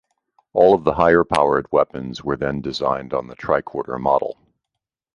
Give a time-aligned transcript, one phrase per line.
[0.53, 4.35] All of the higher-powered weapons were then designed on the tricorder model.